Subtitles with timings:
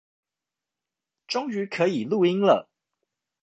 [1.27, 2.67] 終於可以錄音了